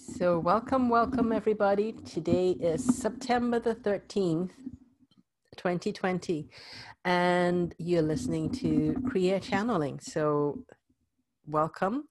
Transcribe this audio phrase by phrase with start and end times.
[0.00, 1.90] So, welcome, welcome, everybody.
[1.90, 4.50] Today is September the 13th,
[5.56, 6.48] 2020,
[7.04, 9.98] and you're listening to Kriya Channeling.
[9.98, 10.64] So,
[11.48, 12.04] welcome.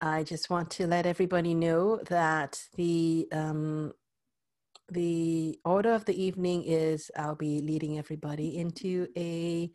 [0.00, 3.92] I just want to let everybody know that the um,
[4.92, 9.72] the order of the evening is I'll be leading everybody into a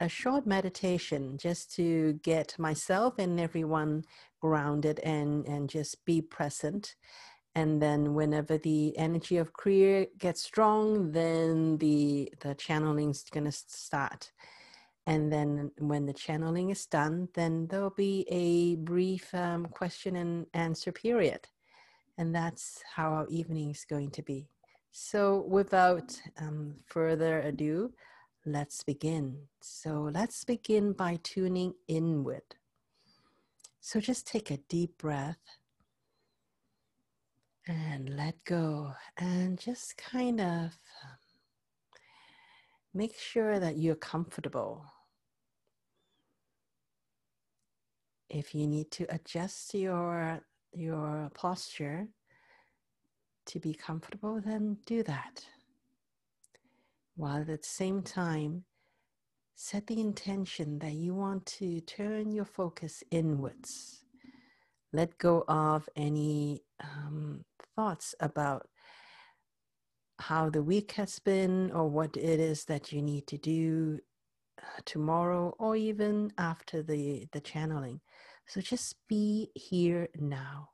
[0.00, 4.02] a short meditation just to get myself and everyone
[4.40, 6.96] grounded and and just be present.
[7.54, 13.46] And then whenever the energy of kriya gets strong then the the channeling is going
[13.46, 14.32] to start.
[15.06, 20.46] And then when the channeling is done then there'll be a brief um, question and
[20.54, 21.48] answer period.
[22.18, 24.46] And that's how our evening is going to be.
[24.92, 27.92] So without um, further ado
[28.46, 29.36] let's begin.
[29.60, 32.56] So let's begin by tuning inward
[33.80, 35.38] so just take a deep breath
[37.66, 41.18] and let go and just kind of um,
[42.92, 44.84] make sure that you're comfortable.
[48.28, 50.40] If you need to adjust your
[50.72, 52.06] your posture
[53.46, 55.44] to be comfortable, then do that.
[57.16, 58.64] While at the same time,
[59.54, 64.04] set the intention that you want to turn your focus inwards.
[64.92, 67.44] Let go of any um,
[67.76, 68.66] thoughts about
[70.20, 74.00] how the week has been or what it is that you need to do
[74.60, 78.00] uh, tomorrow or even after the, the channeling.
[78.46, 80.70] So just be here now.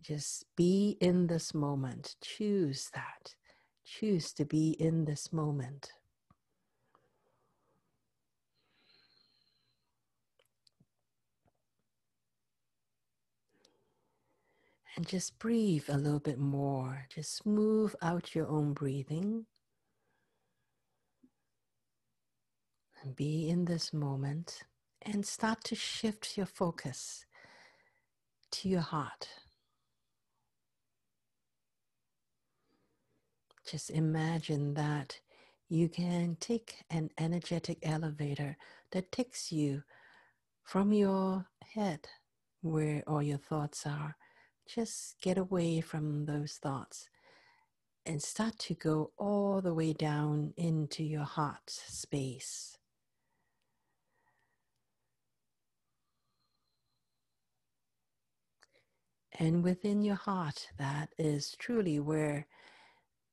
[0.00, 2.16] Just be in this moment.
[2.22, 3.34] Choose that.
[3.84, 5.92] Choose to be in this moment.
[14.96, 17.06] And just breathe a little bit more.
[17.12, 19.46] Just smooth out your own breathing.
[23.02, 24.62] And be in this moment
[25.02, 27.26] and start to shift your focus
[28.52, 29.28] to your heart.
[33.68, 35.20] Just imagine that
[35.68, 38.56] you can take an energetic elevator
[38.92, 39.82] that takes you
[40.62, 42.06] from your head,
[42.62, 44.16] where all your thoughts are,
[44.66, 47.08] just get away from those thoughts
[48.06, 52.78] and start to go all the way down into your heart space.
[59.38, 62.46] And within your heart, that is truly where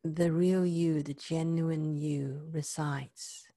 [0.03, 3.47] the real you, the genuine you resides.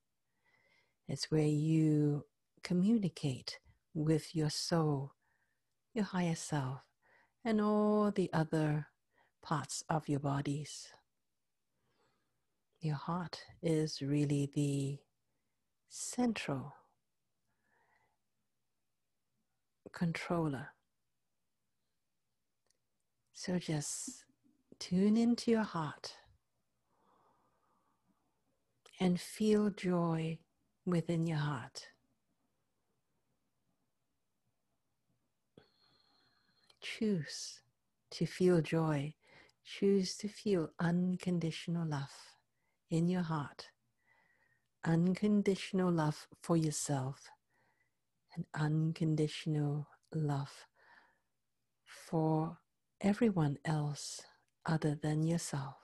[1.09, 2.25] It's where you
[2.63, 3.59] communicate
[3.95, 5.13] with your soul,
[5.95, 6.83] your higher self,
[7.45, 8.87] and all the other
[9.43, 10.89] parts of your bodies.
[12.81, 14.99] Your heart is really the
[15.89, 16.75] central
[19.93, 20.69] controller.
[23.33, 24.25] So just
[24.79, 26.15] tune into your heart
[29.01, 30.39] and feel joy
[30.87, 31.89] within your heart.
[36.85, 37.63] Choose
[38.13, 39.15] to feel joy,
[39.65, 42.13] choose to feel unconditional love
[42.91, 43.71] in your heart,
[44.85, 47.31] unconditional love for yourself,
[48.37, 50.67] and unconditional love
[51.87, 52.59] for
[53.01, 54.21] everyone else
[54.67, 55.77] other than yourself.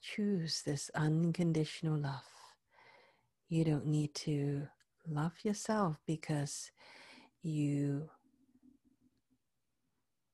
[0.00, 2.43] Choose this unconditional love.
[3.48, 4.66] You don't need to
[5.06, 6.70] love yourself because
[7.42, 8.08] you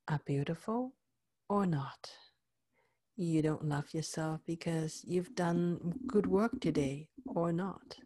[0.08, 0.92] are beautiful
[1.48, 2.10] or not.
[3.16, 7.96] You don't love yourself because you've done good work today or not.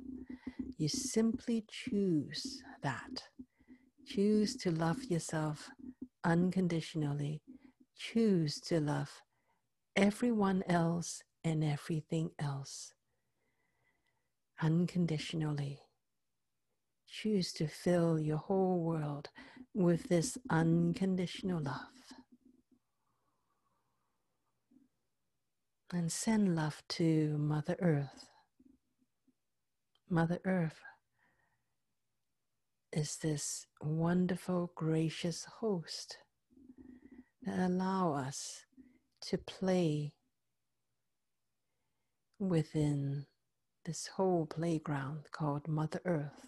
[0.79, 3.25] You simply choose that.
[4.07, 5.69] Choose to love yourself
[6.25, 7.43] unconditionally.
[7.97, 9.23] Choose to love
[9.97, 12.94] everyone else and everything else
[14.61, 15.81] unconditionally.
[17.07, 19.29] Choose to fill your whole world
[19.73, 21.79] with this unconditional love.
[25.93, 28.29] And send love to Mother Earth.
[30.11, 30.81] Mother Earth
[32.93, 36.19] is this wonderful, gracious host
[37.43, 38.65] that allow us
[39.23, 40.13] to play
[42.39, 43.27] within
[43.85, 46.47] this whole playground called Mother Earth.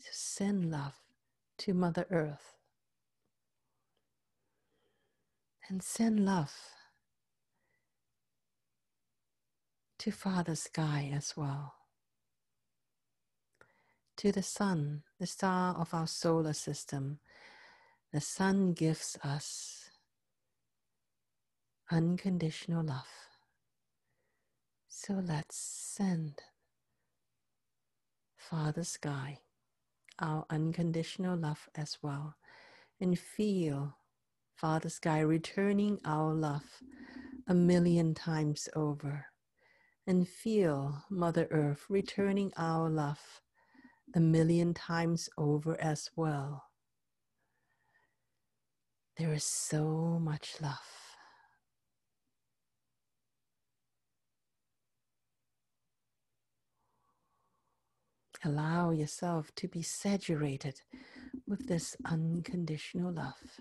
[0.00, 0.94] To send love
[1.58, 2.54] to Mother Earth.
[5.68, 6.54] And send love
[9.98, 11.74] to Father Sky as well.
[14.18, 17.18] To the sun, the star of our solar system.
[18.12, 19.90] The sun gives us
[21.90, 23.25] unconditional love.
[24.98, 26.40] So let's send
[28.34, 29.40] Father Sky
[30.18, 32.36] our unconditional love as well
[32.98, 33.98] and feel
[34.54, 36.64] Father Sky returning our love
[37.46, 39.26] a million times over
[40.06, 43.42] and feel Mother Earth returning our love
[44.14, 46.64] a million times over as well.
[49.18, 51.05] There is so much love.
[58.44, 60.80] Allow yourself to be saturated
[61.46, 63.60] with this unconditional love.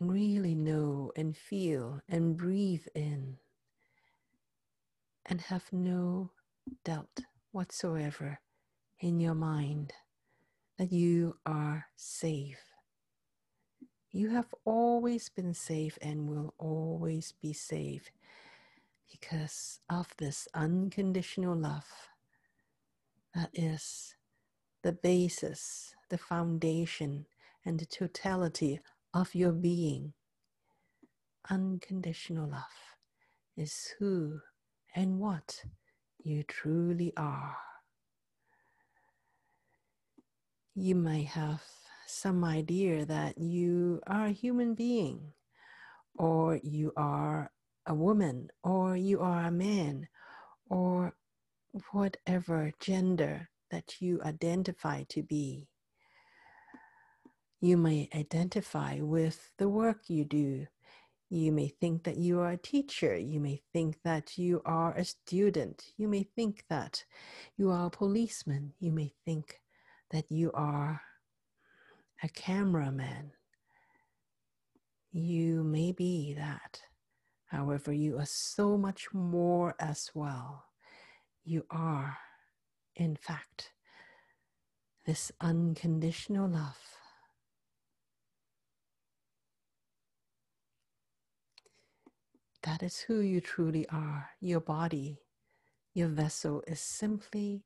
[0.00, 3.36] And really know and feel and breathe in
[5.26, 6.30] and have no
[6.84, 7.20] doubt
[7.52, 8.40] whatsoever
[9.00, 9.92] in your mind
[10.78, 12.60] that you are safe.
[14.10, 18.10] You have always been safe and will always be safe
[19.10, 21.86] because of this unconditional love
[23.34, 24.16] that is
[24.82, 27.26] the basis, the foundation,
[27.64, 28.80] and the totality
[29.12, 30.12] of your being.
[31.50, 32.62] Unconditional love
[33.56, 34.40] is who
[34.94, 35.64] and what
[36.18, 37.56] you truly are
[40.78, 41.62] you may have
[42.06, 45.32] some idea that you are a human being,
[46.18, 47.50] or you are
[47.86, 50.06] a woman, or you are a man,
[50.68, 51.14] or
[51.92, 55.66] whatever gender that you identify to be.
[57.62, 60.66] You may identify with the work you do.
[61.30, 63.16] You may think that you are a teacher.
[63.16, 65.86] You may think that you are a student.
[65.96, 67.02] You may think that
[67.56, 68.74] you are a policeman.
[68.78, 69.58] You may think
[70.10, 71.00] that you are
[72.22, 73.32] a cameraman.
[75.12, 76.80] You may be that.
[77.46, 80.64] However, you are so much more as well.
[81.44, 82.18] You are,
[82.96, 83.72] in fact,
[85.06, 86.78] this unconditional love.
[92.64, 94.30] That is who you truly are.
[94.40, 95.20] Your body,
[95.94, 97.62] your vessel is simply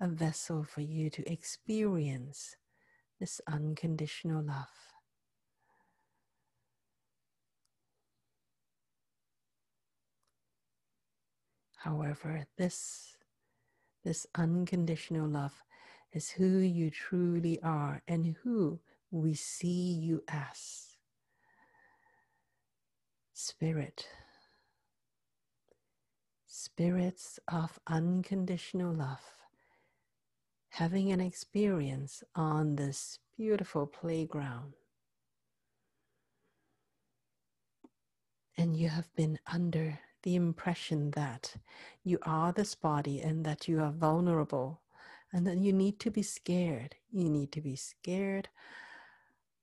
[0.00, 2.56] a vessel for you to experience
[3.20, 4.66] this unconditional love.
[11.76, 13.16] However, this,
[14.04, 15.54] this unconditional love
[16.12, 18.80] is who you truly are and who
[19.10, 20.96] we see you as.
[23.34, 24.06] Spirit,
[26.46, 29.39] spirits of unconditional love
[30.70, 34.72] having an experience on this beautiful playground.
[38.56, 41.54] And you have been under the impression that
[42.04, 44.80] you are this body and that you are vulnerable
[45.32, 46.94] and that you need to be scared.
[47.10, 48.48] You need to be scared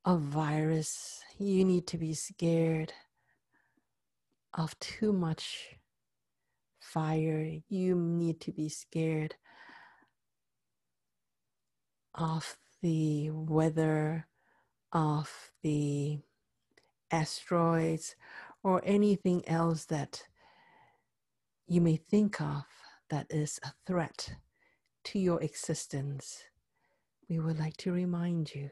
[0.03, 1.21] of virus.
[1.37, 2.93] You need to be scared
[4.53, 5.75] of too much
[6.79, 7.59] fire.
[7.69, 9.35] You need to be scared
[12.17, 14.27] of the weather,
[14.91, 16.19] of the
[17.11, 18.15] asteroids,
[18.63, 20.23] or anything else that
[21.67, 22.65] you may think of
[23.09, 24.35] that is a threat
[25.05, 26.43] to your existence,
[27.29, 28.69] we would like to remind you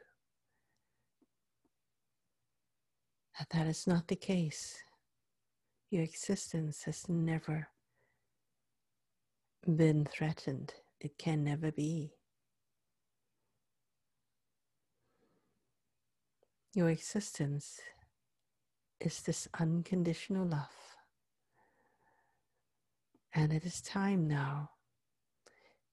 [3.39, 4.77] that that is not the case.
[5.89, 7.67] Your existence has never
[9.65, 12.13] been threatened, it can never be.
[16.75, 17.79] Your existence
[18.99, 20.97] is this unconditional love.
[23.33, 24.71] And it is time now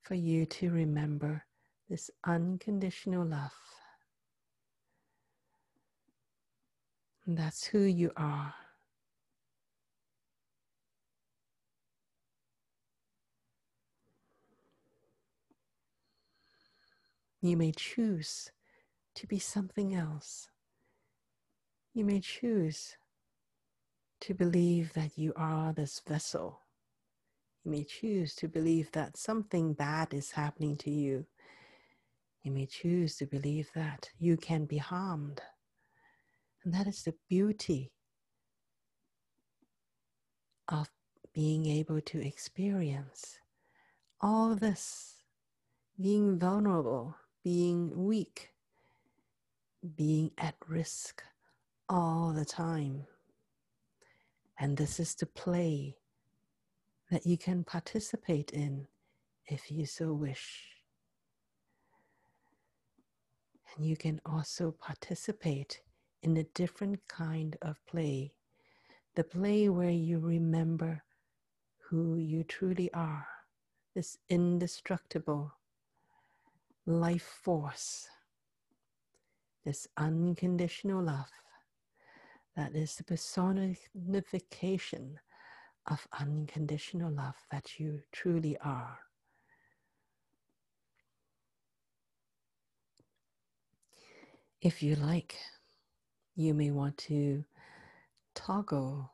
[0.03, 1.45] for you to remember
[1.89, 3.53] this unconditional love.
[7.27, 8.53] And that's who you are.
[17.41, 18.51] You may choose
[19.15, 20.49] to be something else.
[21.95, 22.97] You may choose
[24.23, 26.61] to believe that you are this vessel.
[27.65, 31.27] You may choose to believe that something bad is happening to you.
[32.43, 35.43] You may choose to believe that you can be harmed.
[36.65, 37.93] And that is the beauty
[40.69, 40.89] of
[41.35, 43.39] being able to experience
[44.19, 45.17] all this,
[46.01, 48.51] being vulnerable, being weak,
[49.95, 51.23] being at risk
[51.93, 53.05] all the time.
[54.59, 55.99] And this is the play
[57.11, 58.87] that you can participate in
[59.47, 60.69] if you so wish.
[63.77, 65.83] And you can also participate
[66.23, 68.33] in a different kind of play
[69.15, 71.03] the play where you remember
[71.91, 73.27] who you truly are,
[73.95, 75.53] this indestructible
[76.87, 78.09] life force,
[79.67, 81.29] this unconditional love
[82.57, 85.19] that is the personification
[85.91, 88.99] of unconditional love that you truly are.
[94.61, 95.37] If you like,
[96.37, 97.45] you may want to
[98.35, 99.13] toggle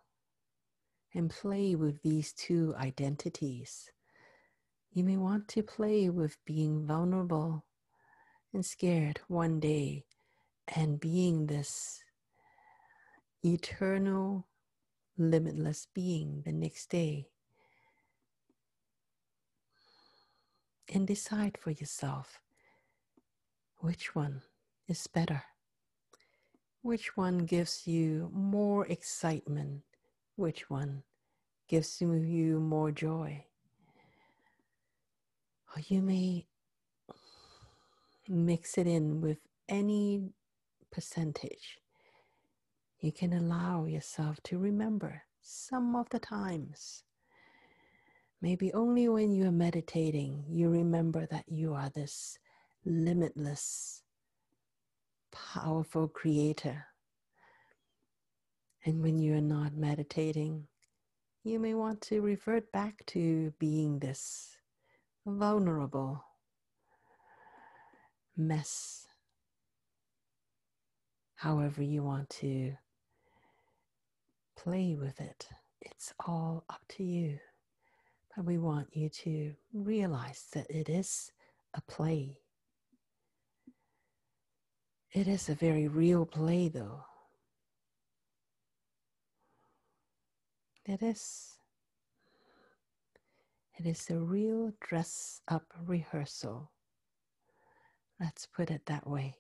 [1.15, 3.91] and play with these two identities.
[4.93, 7.65] You may want to play with being vulnerable
[8.53, 10.05] and scared one day
[10.77, 12.03] and being this
[13.45, 14.47] eternal,
[15.17, 17.29] limitless being the next day.
[20.93, 22.41] And decide for yourself
[23.79, 24.43] which one
[24.89, 25.45] is better.
[26.83, 29.83] Which one gives you more excitement?
[30.37, 31.03] Which one
[31.69, 33.45] gives you more joy?
[35.77, 36.47] Or you may
[38.27, 40.31] mix it in with any
[40.91, 41.79] percentage.
[43.01, 47.05] You can allow yourself to remember some of the times.
[48.43, 52.39] Maybe only when you are meditating, you remember that you are this
[52.85, 54.03] limitless
[55.31, 56.87] powerful creator.
[58.85, 60.67] And when you are not meditating,
[61.45, 64.57] you may want to revert back to being this
[65.25, 66.25] vulnerable
[68.37, 69.07] mess.
[71.37, 72.75] However, you want to
[74.59, 75.49] play with it,
[75.81, 77.39] it's all up to you.
[78.35, 81.31] But we want you to realize that it is
[81.75, 82.39] a play.
[85.13, 87.05] It is a very real play, though.
[90.85, 91.59] It is.
[93.79, 96.73] It is a real dress up rehearsal.
[98.19, 99.37] Let's put it that way.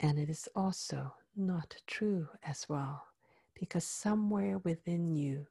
[0.00, 3.04] And it is also not true as well,
[3.54, 5.46] because somewhere within you,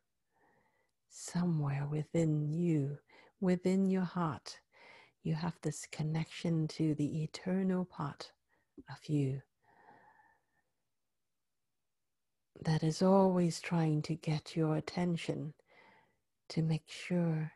[1.10, 2.98] somewhere within you,
[3.39, 4.60] within your heart,
[5.22, 8.32] you have this connection to the eternal part
[8.89, 9.41] of you
[12.63, 15.53] that is always trying to get your attention
[16.50, 17.51] to make sure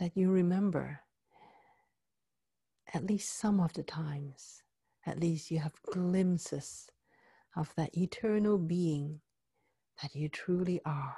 [0.00, 1.00] that you remember
[2.94, 4.62] at least some of the times,
[5.08, 6.90] at least you have glimpses
[7.56, 9.20] of that eternal being
[10.02, 11.16] that you truly are.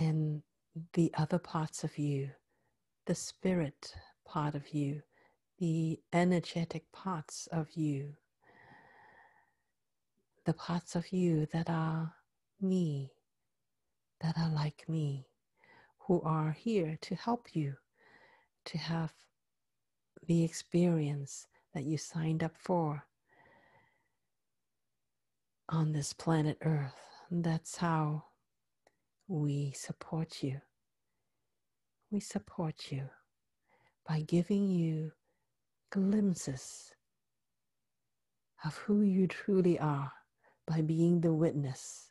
[0.00, 0.42] and
[0.94, 2.30] the other parts of you,
[3.06, 3.94] the spirit
[4.24, 5.02] part of you,
[5.58, 8.14] the energetic parts of you,
[10.46, 12.14] the parts of you that are
[12.60, 13.12] me,
[14.20, 15.26] that are like me,
[15.98, 17.74] who are here to help you
[18.66, 19.12] to have
[20.26, 23.04] the experience that you signed up for
[25.68, 27.00] on this planet Earth.
[27.30, 28.24] That's how
[29.28, 30.60] we support you.
[32.10, 33.08] We support you
[34.06, 35.12] by giving you
[35.90, 36.92] glimpses
[38.64, 40.12] of who you truly are
[40.66, 42.10] by being the witness,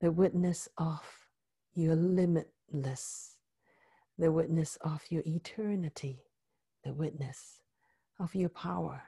[0.00, 1.25] the witness of
[1.76, 3.36] your limitless,
[4.18, 6.24] the witness of your eternity,
[6.84, 7.60] the witness
[8.18, 9.02] of your power,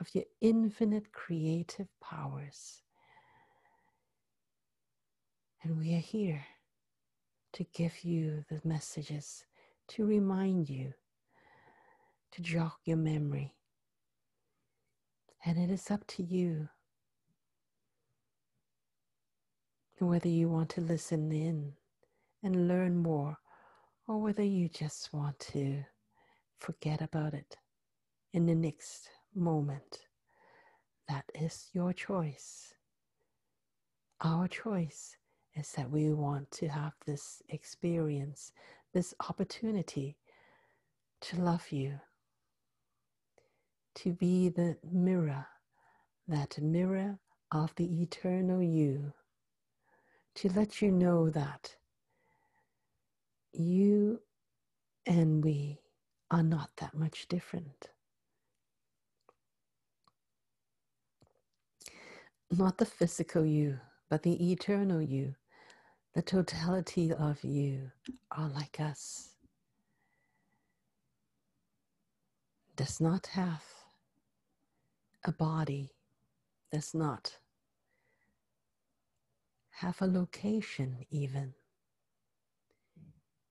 [0.00, 2.82] of your infinite creative powers.
[5.62, 6.46] And we are here
[7.52, 9.44] to give you the messages,
[9.88, 10.94] to remind you,
[12.32, 13.54] to jog your memory.
[15.44, 16.68] And it is up to you
[20.06, 21.72] whether you want to listen in
[22.42, 23.38] and learn more
[24.08, 25.84] or whether you just want to
[26.58, 27.56] forget about it
[28.32, 30.00] in the next moment.
[31.08, 32.74] That is your choice.
[34.22, 35.16] Our choice
[35.54, 38.52] is that we want to have this experience,
[38.94, 40.16] this opportunity
[41.22, 42.00] to love you,
[43.96, 45.46] to be the mirror,
[46.28, 47.18] that mirror
[47.52, 49.12] of the eternal you,
[50.40, 51.76] to let you know that
[53.52, 54.22] you
[55.04, 55.78] and we
[56.30, 57.88] are not that much different.
[62.50, 65.34] Not the physical you, but the eternal you,
[66.14, 67.90] the totality of you
[68.30, 69.32] are like us.
[72.76, 73.62] Does not have
[75.22, 75.90] a body,
[76.72, 77.36] does not
[79.80, 81.54] have a location even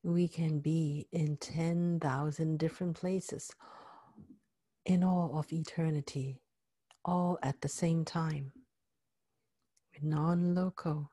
[0.03, 3.51] we can be in 10,000 different places
[4.85, 6.41] in all of eternity,
[7.03, 8.51] all at the same time.
[9.93, 11.11] We're non local,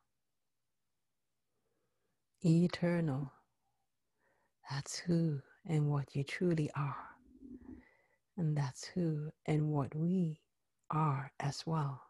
[2.45, 3.33] eternal.
[4.71, 6.97] That's who and what you truly are.
[8.37, 10.41] And that's who and what we
[10.91, 12.03] are as well.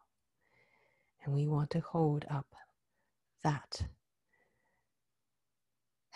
[1.23, 2.47] And we want to hold up
[3.43, 3.81] that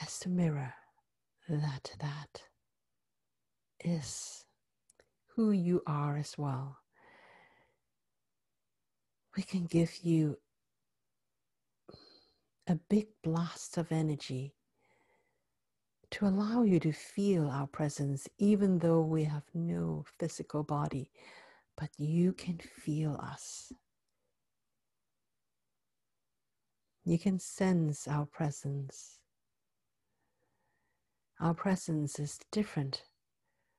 [0.01, 0.74] as the mirror
[1.50, 2.42] that that
[3.84, 4.46] is
[5.36, 6.78] who you are as well.
[9.36, 10.38] We can give you
[12.68, 14.56] a big blast of energy
[16.12, 21.10] to allow you to feel our presence, even though we have no physical body,
[21.78, 23.72] but you can feel us.
[27.03, 29.18] You can sense our presence.
[31.40, 33.01] Our presence is different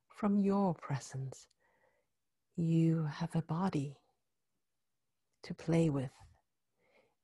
[0.08, 1.46] from your presence.
[2.56, 3.96] You have a body
[5.44, 6.10] to play with.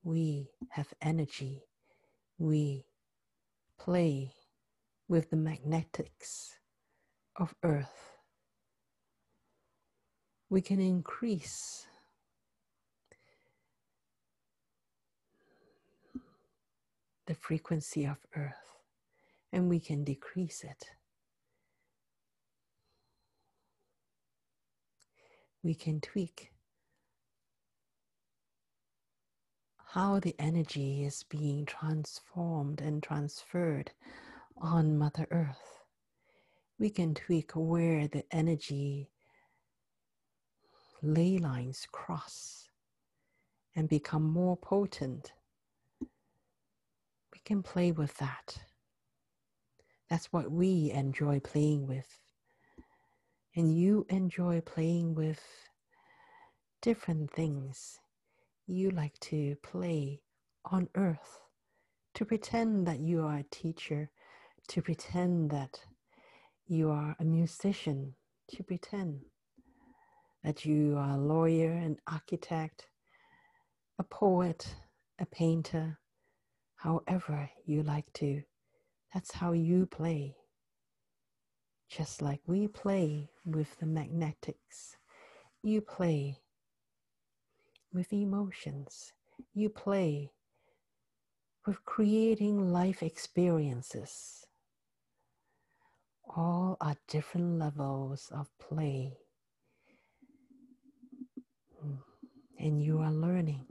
[0.05, 1.65] We have energy.
[2.39, 2.85] We
[3.77, 4.35] play
[5.09, 6.61] with the magnetics
[7.35, 8.19] of Earth.
[10.49, 11.88] We can increase
[17.29, 18.81] the frequency of Earth
[19.53, 20.87] and we can decrease it.
[25.63, 26.53] We can tweak
[29.89, 33.91] how the energy is being transformed and transferred
[34.57, 35.83] on Mother Earth.
[36.79, 39.11] We can tweak where the energy
[41.03, 42.71] ley lines cross
[43.77, 45.33] and become more potent.
[47.49, 48.59] Can play with that.
[50.11, 52.21] That's what we enjoy playing with.
[53.57, 55.41] And you enjoy playing with
[56.83, 58.01] different things.
[58.67, 60.21] You like to play
[60.71, 61.41] on earth,
[62.17, 64.11] to pretend that you are a teacher,
[64.69, 65.81] to pretend that
[66.67, 68.15] you are a musician,
[68.49, 69.23] to pretend
[70.45, 72.89] that you are a lawyer, an architect,
[73.99, 74.75] a poet,
[75.19, 75.99] a painter,
[76.79, 78.43] however you like to
[79.13, 80.37] that's how you play.
[81.89, 84.97] Just like we play with the magnetics,
[85.63, 86.37] you play
[87.93, 89.13] with emotions,
[89.55, 90.31] you play
[91.67, 94.45] with creating life experiences.
[96.37, 99.17] All are different levels of play.
[101.83, 101.99] Mm.
[102.59, 103.65] And you are learning.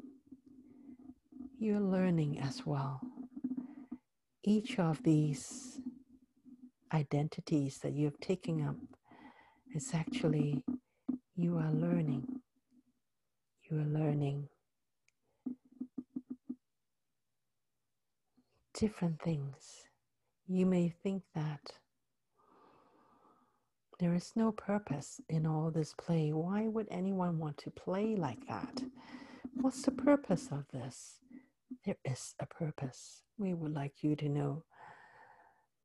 [1.60, 3.02] You're learning as well
[4.48, 5.82] each of these
[6.94, 8.78] identities that you're taking up
[9.76, 10.64] is actually
[11.36, 12.26] you are learning.
[13.70, 14.48] You are learning
[18.74, 19.84] different things.
[20.48, 21.74] You may think that
[24.00, 26.32] there is no purpose in all this play.
[26.32, 28.82] Why would anyone want to play like that?
[29.56, 31.18] What's the purpose of this?
[31.86, 34.66] There is a purpose we would like you to know.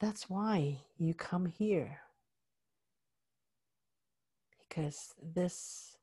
[0.00, 2.00] That's why you come here.
[4.60, 5.96] Because this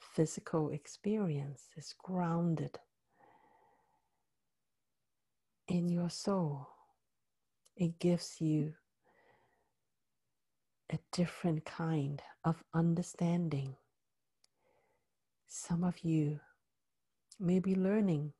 [0.00, 2.78] physical experience is grounded
[5.68, 6.68] in your soul.
[7.76, 8.74] It gives you
[10.92, 13.76] a different kind of understanding
[15.48, 16.40] Some of you
[17.40, 18.32] may be learning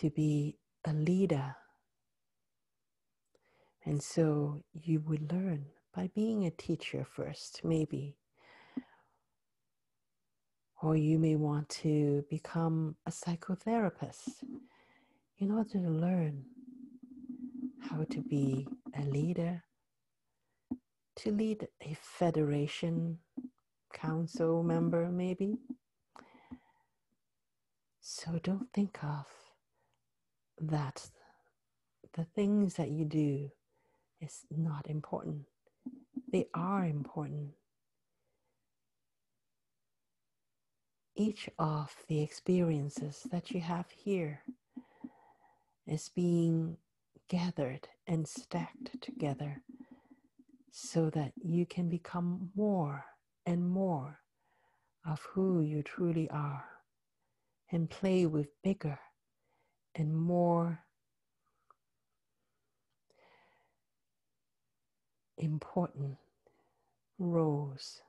[0.00, 1.54] to be a leader.
[3.84, 8.16] And so you would learn by being a teacher first, maybe.
[10.82, 14.42] Or you may want to become a psychotherapist
[15.38, 16.44] in order to learn
[17.82, 18.66] how to be
[18.98, 19.64] a leader,
[21.16, 23.18] to lead a federation,
[23.92, 25.58] council member, maybe.
[28.00, 29.26] So don't think of
[30.60, 31.10] that
[32.14, 33.50] the things that you do
[34.20, 35.42] is not important.
[36.32, 37.50] They are important.
[41.16, 44.42] Each of the experiences that you have here
[45.86, 46.76] is being
[47.28, 49.62] gathered and stacked together
[50.70, 53.04] so that you can become more
[53.46, 54.20] and more
[55.06, 56.64] of who you truly are
[57.72, 58.98] and play with bigger
[60.00, 60.80] and more
[65.36, 66.16] important
[67.18, 68.00] roles.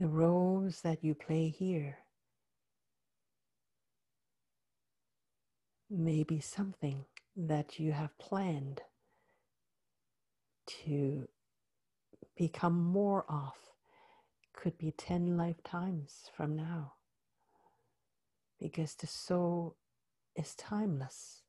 [0.00, 1.98] The roles that you play here
[5.90, 7.04] may be something
[7.36, 8.80] that you have planned
[10.84, 11.28] to
[12.38, 13.52] become more of
[14.54, 16.94] could be 10 lifetimes from now
[18.58, 19.76] because the soul
[20.36, 21.42] is timeless.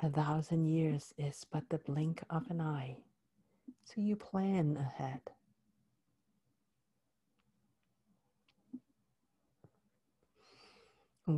[0.00, 2.96] A thousand years is but the blink of an eye,
[3.84, 5.20] so you plan ahead.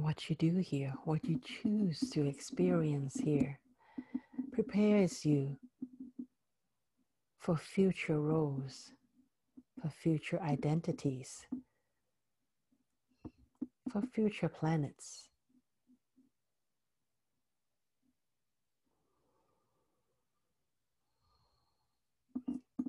[0.01, 3.59] what you do here, what you choose to experience here,
[4.53, 5.57] prepares you
[7.39, 8.93] for future roles,
[9.81, 11.47] for future identities,
[13.91, 15.29] for future planets.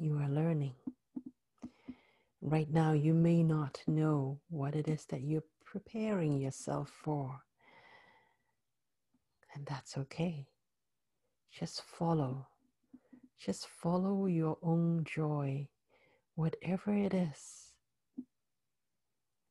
[0.04, 0.74] You are learning.
[2.42, 7.40] Right now, you may not know what it is that you're preparing yourself for.
[9.56, 10.48] And that's okay.
[11.58, 12.48] Just follow.
[13.40, 15.70] Just follow your own joy,
[16.36, 17.72] whatever it is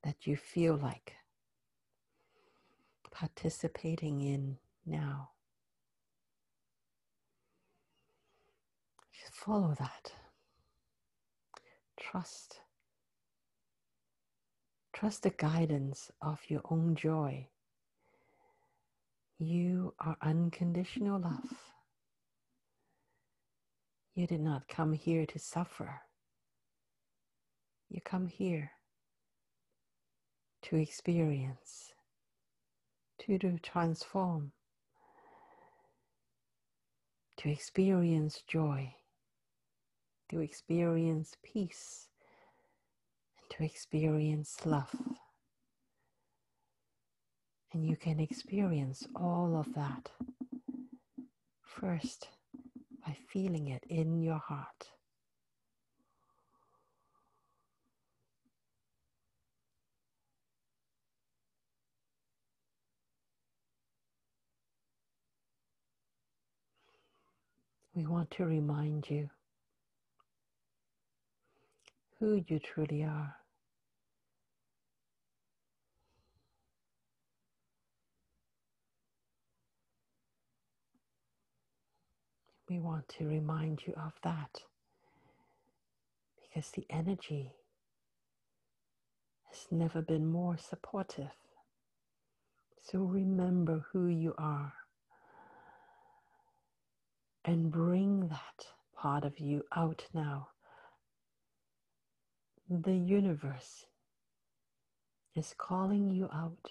[0.05, 1.15] that you feel like
[3.11, 5.31] participating in now.
[9.19, 10.13] Just follow that.
[12.11, 12.61] Trust
[14.93, 17.49] Trust the guidance of your own joy.
[19.39, 21.73] You are unconditional love.
[24.15, 26.03] You did not come here to suffer.
[27.89, 28.71] You come here
[30.63, 31.95] to experience,
[33.21, 34.53] to, to transform,
[37.39, 38.95] to experience joy,
[40.33, 42.09] to experience peace,
[43.39, 44.95] and to experience love.
[47.75, 50.11] And you can experience all of that
[51.63, 52.29] first
[53.07, 54.89] by feeling it in your heart.
[67.95, 69.29] We want to remind you
[72.23, 73.35] who you truly are.
[82.71, 84.61] we want to remind you of that
[86.41, 87.51] because the energy
[89.51, 91.35] has never been more supportive.
[92.83, 94.73] So remember who you are
[97.45, 100.49] and bring that part of you out now.
[102.81, 103.85] The universe
[105.37, 106.71] is calling you out.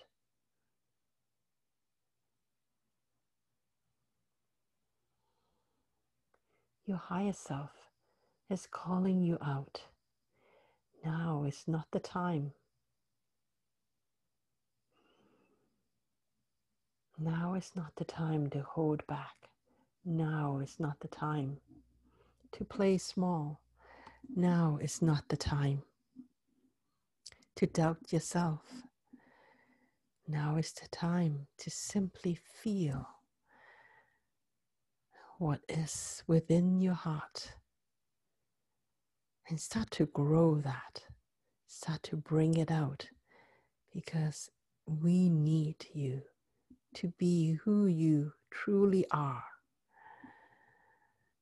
[6.87, 7.69] Your higher self
[8.49, 9.83] is calling you out.
[11.05, 12.53] Now is not the time.
[17.19, 19.35] Now is not the time to hold back.
[20.03, 21.57] Now is not the time
[22.53, 23.61] to play small.
[24.35, 25.83] Now is not the time
[27.61, 28.61] to doubt yourself.
[30.27, 33.05] Now is the time to simply feel
[35.37, 37.53] what is within your heart
[39.47, 41.03] and start to grow that
[41.67, 43.07] start to bring it out
[43.93, 44.49] because
[44.87, 46.23] we need you
[46.95, 49.43] to be who you truly are.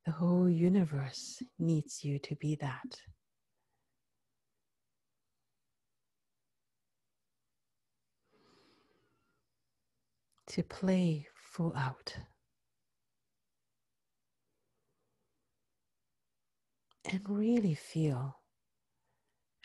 [0.05, 2.99] The whole universe needs you to be that.
[10.49, 12.17] To play full out.
[17.05, 18.39] And really feel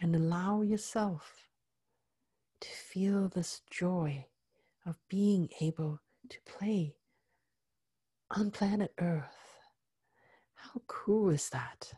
[0.00, 1.48] and allow yourself
[2.60, 4.26] to feel this joy
[4.86, 6.96] of being able to play
[8.30, 9.58] on planet Earth.
[10.54, 11.92] How cool is that?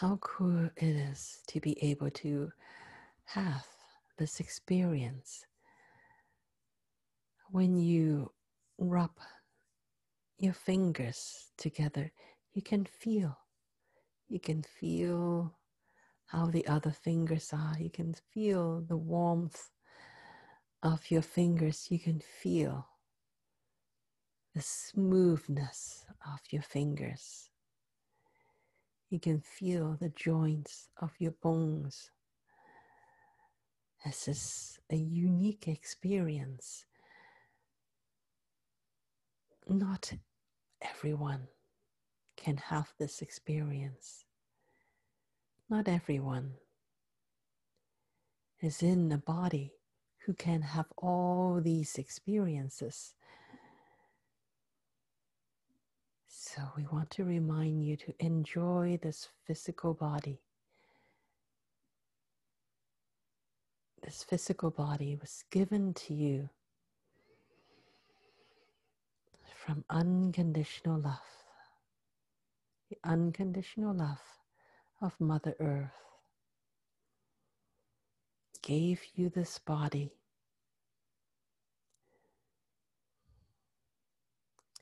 [0.00, 2.50] How cool it is to be able to
[3.26, 3.66] have
[4.16, 5.44] this experience
[7.50, 8.32] when you
[8.78, 9.10] rub
[10.38, 12.12] your fingers together,
[12.54, 13.36] you can feel.
[14.26, 15.54] You can feel
[16.24, 17.76] how the other fingers are.
[17.78, 19.68] You can feel the warmth
[20.82, 21.88] of your fingers.
[21.90, 22.88] You can feel
[24.54, 27.49] the smoothness of your fingers.
[29.10, 32.10] You can feel the joints of your bones.
[34.04, 36.86] This is a unique experience
[39.70, 40.12] not
[40.82, 41.46] everyone
[42.36, 44.24] can have this experience.
[45.68, 46.54] Not everyone
[48.60, 49.72] is in a body
[50.26, 53.14] who can have all these experiences.
[56.56, 60.40] So, we want to remind you to enjoy this physical body.
[64.02, 66.48] This physical body was given to you
[69.54, 71.20] from unconditional love,
[72.88, 74.22] the unconditional love
[75.00, 75.92] of Mother Earth
[78.60, 80.10] gave you this body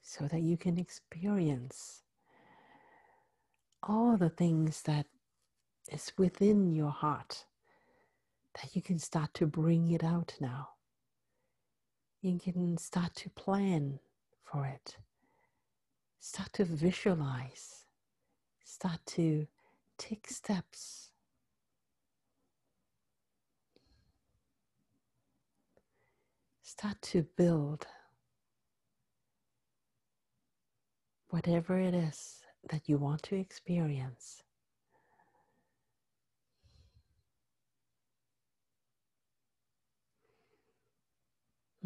[0.08, 2.02] so that you can experience
[3.82, 5.04] all the things that
[5.92, 7.44] is within your heart
[8.54, 10.70] that you can start to bring it out now.
[12.22, 14.00] You can start to plan
[14.50, 14.96] for it.
[16.20, 17.84] Start to visualize,
[18.64, 19.46] start to
[19.98, 21.10] take steps.
[26.62, 27.86] Start to build
[31.30, 34.42] whatever it is that you want to experience.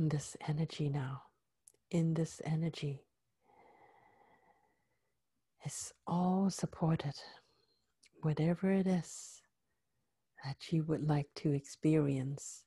[0.08, 1.22] this energy now
[1.90, 3.02] in this energy
[5.64, 7.14] is all supported,
[8.22, 9.42] whatever it is
[10.44, 12.64] that you would like to experience.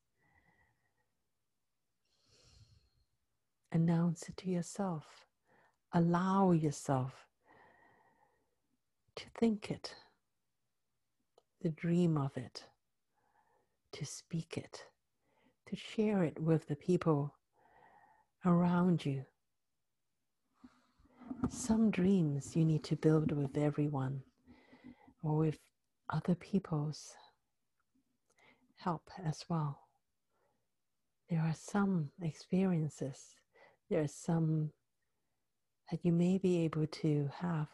[3.71, 5.24] Announce it to yourself.
[5.97, 7.25] Allow yourself
[9.15, 9.95] to think it,
[11.61, 12.65] to dream of it,
[13.93, 14.83] to speak it,
[15.69, 17.33] to share it with the people
[18.45, 19.23] around you.
[21.47, 24.21] Some dreams you need to build with everyone
[25.23, 25.59] or with
[26.09, 27.13] other people's
[28.75, 29.79] help as well.
[31.29, 33.37] There are some experiences,
[33.89, 34.71] there are some
[35.91, 37.67] that you may be able to have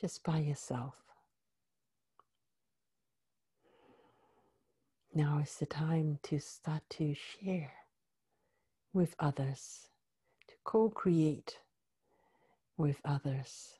[0.00, 0.94] just by yourself.
[5.14, 7.72] Now is the time to start to share
[8.92, 9.88] with others
[10.48, 11.58] to co create
[12.76, 13.78] with others.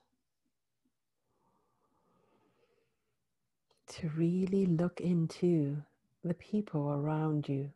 [3.88, 5.82] To really look into
[6.24, 7.72] the people around you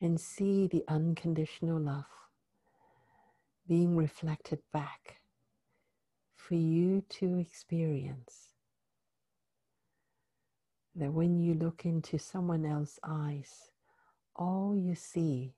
[0.00, 2.04] and see the unconditional love
[3.68, 5.16] being reflected back
[6.36, 8.54] for you to experience.
[10.94, 13.70] That when you look into someone else's eyes,
[14.34, 15.54] all you see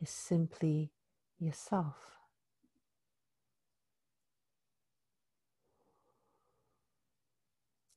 [0.00, 0.90] is simply
[1.38, 1.96] yourself.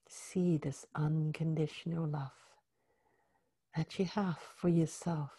[0.08, 2.32] See this unconditional love
[3.76, 5.32] that you have for yourself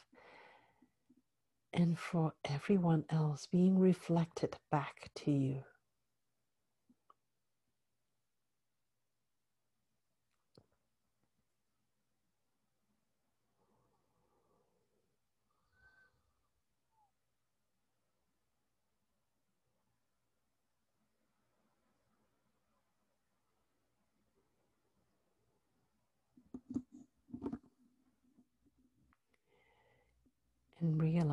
[1.75, 5.63] and for everyone else being reflected back to you.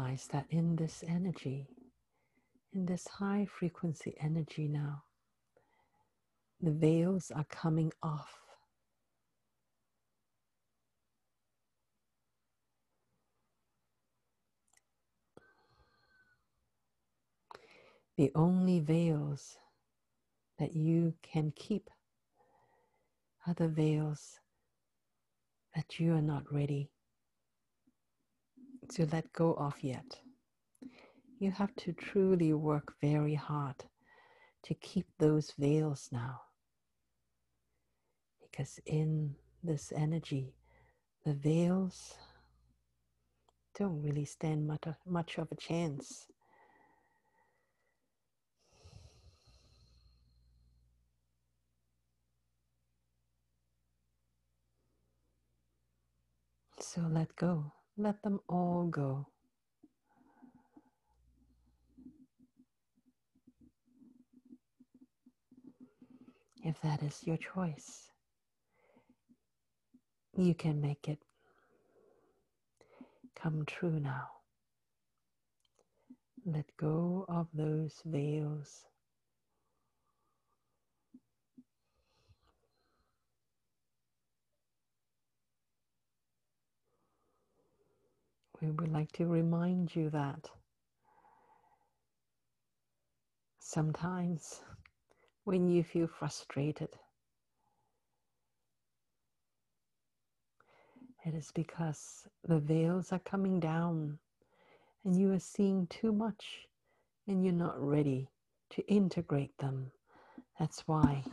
[0.09, 1.67] Realize that in this energy,
[2.73, 5.03] in this high frequency energy now,
[6.61, 8.35] the veils are coming off.
[18.17, 19.57] The only veils
[20.57, 21.89] that you can keep
[23.47, 24.39] are the veils
[25.73, 26.89] that you are not ready
[28.89, 30.19] to let go of yet.
[31.39, 33.85] You have to truly work very hard
[34.63, 36.41] to keep those veils now.
[38.41, 40.53] Because in this energy,
[41.25, 42.15] the veils
[43.77, 46.27] don't really stand much, much of a chance.
[56.81, 57.71] So let go.
[57.99, 59.27] Let them all go.
[66.63, 68.11] If that is your choice,
[70.37, 71.19] you can make it
[73.35, 74.27] come true now.
[76.45, 78.85] Let go of those veils.
[88.61, 90.49] We would like to remind you that
[93.59, 94.61] sometimes
[95.45, 96.89] when you feel frustrated,
[101.25, 104.19] it is because the veils are coming down
[105.05, 106.67] and you are seeing too much
[107.27, 108.29] and you're not ready
[108.71, 109.91] to integrate them.
[110.59, 111.23] That's why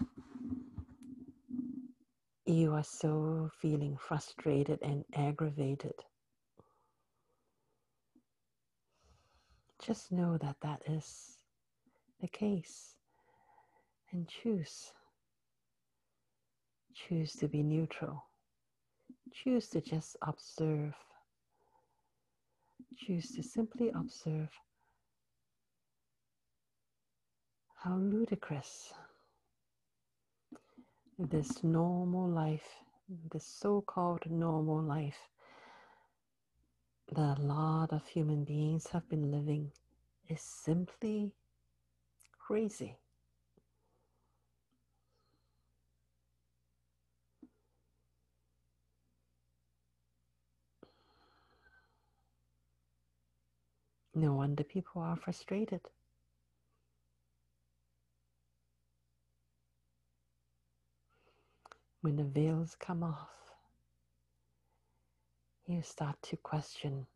[2.44, 5.94] you are so feeling frustrated and aggravated.
[9.87, 11.38] Just know that that is
[12.20, 12.96] the case
[14.11, 14.92] and choose.
[16.92, 18.25] Choose to be neutral.
[19.33, 20.94] Choose to just observe.
[22.96, 24.49] Choose to simply observe
[27.77, 28.92] how ludicrous
[31.16, 32.66] this normal life,
[33.31, 35.29] this so called normal life,
[37.14, 39.70] that a lot of human beings have been living
[40.28, 41.32] is simply
[42.38, 42.96] crazy.
[54.14, 55.82] No wonder people are frustrated.
[62.00, 63.45] When the veils come off,
[65.66, 67.07] you start to question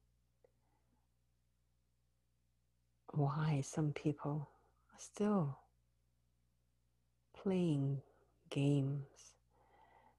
[3.12, 4.48] why some people
[4.92, 5.58] are still
[7.42, 8.02] playing
[8.50, 9.34] games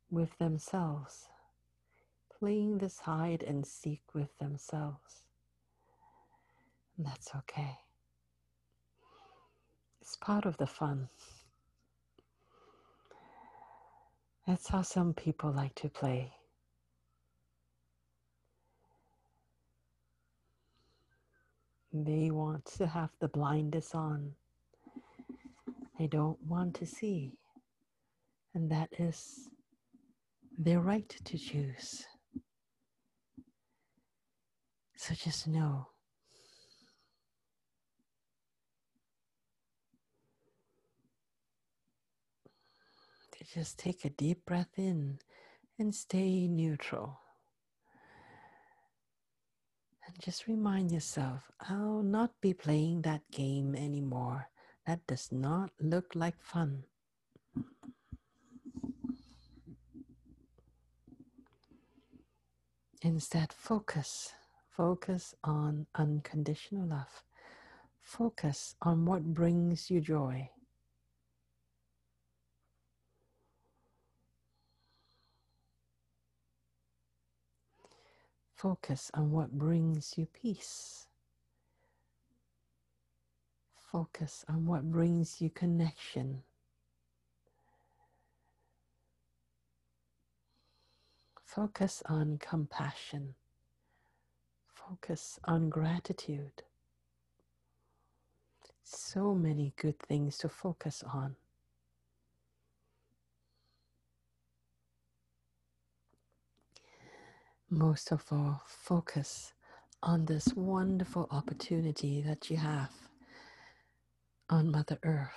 [0.09, 1.27] with themselves,
[2.39, 5.23] playing this hide and seek with themselves.
[6.97, 7.77] And that's okay.
[10.01, 11.09] It's part of the fun.
[14.47, 16.33] That's how some people like to play.
[21.93, 24.33] They want to have the blinders on.
[25.99, 27.33] They don't want to see.
[28.53, 29.49] And that is
[30.57, 32.05] their right to choose.
[34.95, 35.87] So just know
[43.53, 45.19] just take a deep breath in
[45.77, 47.19] and stay neutral.
[50.11, 54.49] And just remind yourself, I'll not be playing that game anymore.
[54.85, 56.83] That does not look like fun.
[63.01, 64.33] Instead, focus.
[64.69, 67.23] Focus on unconditional love.
[68.01, 70.49] Focus on what brings you joy.
[78.61, 81.07] Focus on what brings you peace.
[83.91, 86.43] Focus on what brings you connection.
[91.43, 93.33] Focus on compassion.
[94.75, 96.61] Focus on gratitude.
[98.83, 101.35] So many good things to focus on.
[107.73, 109.53] Most of all, focus
[110.03, 112.91] on this wonderful opportunity that you have
[114.49, 115.29] on Mother Earth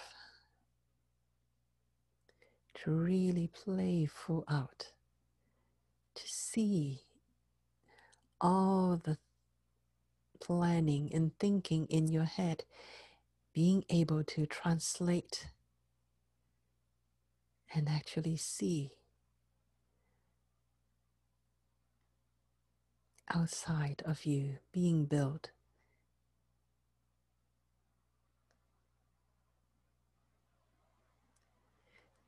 [2.74, 4.90] to really play full out,
[6.16, 7.02] to see
[8.40, 9.16] all the
[10.42, 12.64] planning and thinking in your head,
[13.54, 15.46] being able to translate
[17.72, 18.90] and actually see
[23.34, 25.50] outside of you being built.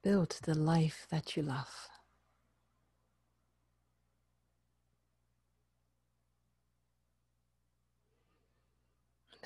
[0.03, 1.89] Build the life that you love.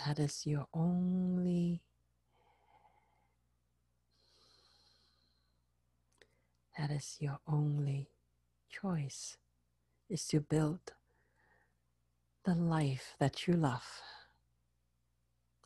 [0.07, 1.83] That is your only
[6.79, 8.09] that is your only
[8.71, 9.37] choice
[10.09, 10.81] is to build
[12.45, 14.01] the life that you love.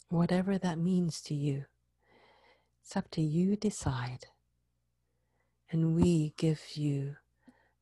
[0.08, 1.64] Whatever that means to you,
[2.82, 4.26] it's up to you decide.
[5.70, 7.16] And we give you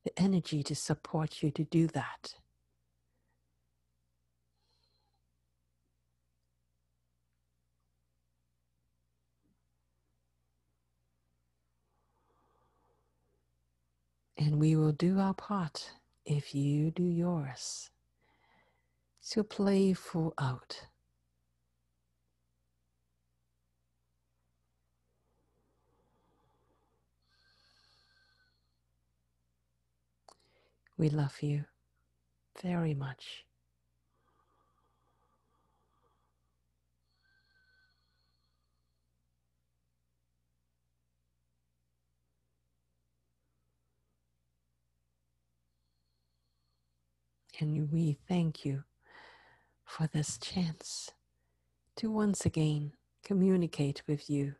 [0.03, 2.35] the energy to support you to do that.
[14.37, 15.91] And we will do our part
[16.25, 17.89] if you do yours.
[19.25, 20.87] So play full out.
[30.97, 31.63] We love you
[32.61, 33.45] very much.
[47.59, 48.83] And we thank you
[49.93, 51.11] for this chance
[51.95, 54.55] to once again communicate with you.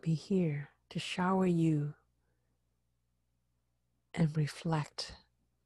[0.00, 1.94] Be here to shower you
[4.14, 5.14] and reflect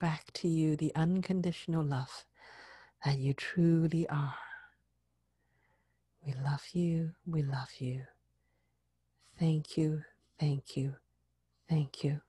[0.01, 2.25] back to you the unconditional love
[3.05, 4.39] that you truly are.
[6.25, 8.05] We love you, we love you.
[9.39, 10.05] Thank you,
[10.41, 10.97] thank you,
[11.69, 12.23] thank you.